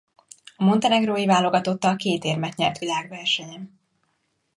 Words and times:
A 0.55 0.63
montenegrói 0.63 1.25
válogatottal 1.25 1.95
két 1.95 2.23
érmet 2.23 2.55
nyert 2.55 2.77
világversenyen. 2.79 3.79